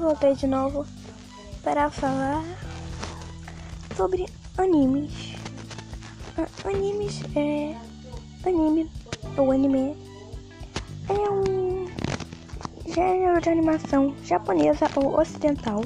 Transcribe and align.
voltei 0.00 0.34
de 0.34 0.46
novo 0.46 0.86
para 1.62 1.90
falar 1.90 2.42
sobre 3.96 4.26
animes. 4.58 5.34
A- 6.36 6.68
Animes 6.68 7.20
é. 7.36 7.76
Anime 8.44 8.90
ou 9.36 9.52
anime 9.52 9.96
é 11.08 11.30
um 11.30 11.86
gênero 12.86 13.40
de 13.40 13.48
animação 13.50 14.14
japonesa 14.24 14.86
ou 14.96 15.18
ocidental 15.20 15.82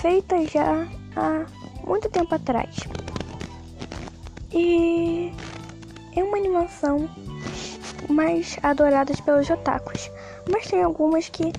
feita 0.00 0.46
já 0.46 0.86
há 1.16 1.44
muito 1.86 2.08
tempo 2.08 2.34
atrás. 2.34 2.74
E 4.52 5.32
é 6.16 6.22
uma 6.22 6.38
animação 6.38 7.08
mais 8.08 8.56
adorada 8.62 9.12
pelos 9.24 9.50
otakus, 9.50 10.10
mas 10.50 10.66
tem 10.66 10.82
algumas 10.82 11.28
que 11.28 11.52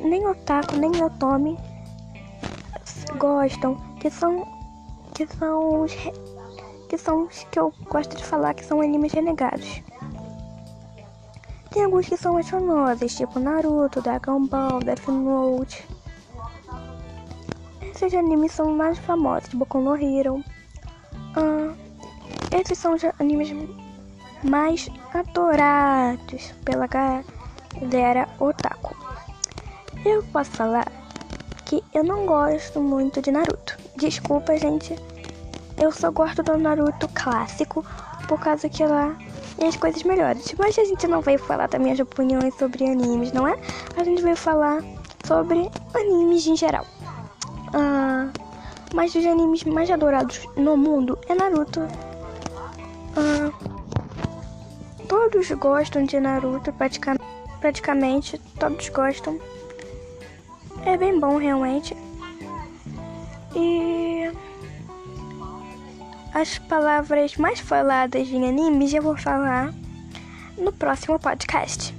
nem 0.00 0.26
otaku 0.26 0.76
nem 0.76 1.02
otome 1.02 1.58
gostam, 3.16 3.76
que 4.00 4.10
são 4.10 4.46
que 5.14 5.26
são 5.26 5.82
os 5.82 5.92
que 6.88 6.96
são 6.96 7.24
os 7.24 7.44
que 7.50 7.58
eu 7.58 7.72
gosto 7.90 8.16
de 8.16 8.24
falar 8.24 8.54
que 8.54 8.64
são 8.64 8.80
animes 8.80 9.12
renegados. 9.12 9.82
Tem 11.70 11.84
alguns 11.84 12.08
que 12.08 12.16
são 12.16 12.34
mais 12.34 12.48
famosos, 12.48 13.14
tipo 13.14 13.38
Naruto, 13.38 14.00
Dragon 14.00 14.46
Ball, 14.46 14.80
Death 14.80 15.06
Note. 15.08 15.86
Esses 17.82 18.14
animes 18.14 18.52
são 18.52 18.74
mais 18.74 18.98
famosos, 18.98 19.52
Boku 19.52 19.78
no 19.78 19.94
Hero. 19.94 20.42
Ah, 21.36 21.74
esses 22.52 22.78
são 22.78 22.94
os 22.94 23.04
animes 23.18 23.54
mais 24.42 24.88
adorados 25.12 26.52
pela 26.64 26.86
galera 26.86 28.28
otaku. 28.40 28.96
Eu 30.08 30.22
posso 30.32 30.50
falar 30.52 30.90
que 31.66 31.84
eu 31.92 32.02
não 32.02 32.24
gosto 32.24 32.80
muito 32.80 33.20
de 33.20 33.30
Naruto. 33.30 33.76
Desculpa, 33.94 34.56
gente. 34.56 34.96
Eu 35.76 35.92
só 35.92 36.10
gosto 36.10 36.42
do 36.42 36.56
Naruto 36.56 37.06
clássico 37.12 37.84
por 38.26 38.40
causa 38.40 38.70
que 38.70 38.82
lá 38.86 39.14
tem 39.58 39.68
as 39.68 39.76
coisas 39.76 40.02
melhores. 40.04 40.54
Mas 40.58 40.78
a 40.78 40.84
gente 40.84 41.06
não 41.06 41.20
veio 41.20 41.38
falar 41.38 41.68
das 41.68 41.78
minhas 41.78 42.00
opiniões 42.00 42.54
sobre 42.54 42.86
animes, 42.86 43.32
não 43.32 43.46
é? 43.46 43.54
A 43.98 44.02
gente 44.02 44.22
veio 44.22 44.34
falar 44.34 44.82
sobre 45.26 45.70
animes 45.94 46.46
em 46.46 46.56
geral. 46.56 46.86
Ah, 47.74 48.30
mas 48.94 49.14
os 49.14 49.26
animes 49.26 49.62
mais 49.64 49.90
adorados 49.90 50.40
no 50.56 50.74
mundo 50.74 51.18
é 51.28 51.34
Naruto. 51.34 51.86
Ah, 53.14 53.52
todos 55.06 55.50
gostam 55.50 56.04
de 56.04 56.18
Naruto, 56.18 56.72
pratica 56.72 57.14
praticamente 57.60 58.38
todos 58.58 58.88
gostam. 58.88 59.38
É 60.84 60.96
bem 60.96 61.18
bom 61.18 61.36
realmente. 61.36 61.96
E 63.54 64.30
as 66.32 66.58
palavras 66.58 67.36
mais 67.36 67.60
faladas 67.60 68.28
em 68.28 68.48
animes 68.48 68.92
eu 68.92 69.02
vou 69.02 69.16
falar 69.16 69.72
no 70.56 70.72
próximo 70.72 71.18
podcast. 71.18 71.97